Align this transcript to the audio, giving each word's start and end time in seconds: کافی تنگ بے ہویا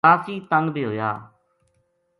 کافی 0.07 0.35
تنگ 0.51 0.67
بے 0.75 0.81
ہویا 0.87 1.09